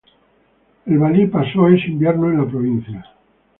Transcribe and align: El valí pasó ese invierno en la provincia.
El 0.87 0.97
valí 0.97 1.27
pasó 1.27 1.67
ese 1.67 1.85
invierno 1.89 2.31
en 2.31 2.39
la 2.39 2.47
provincia. 2.49 3.05